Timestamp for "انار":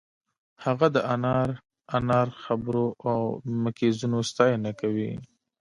1.13-1.49, 1.97-2.27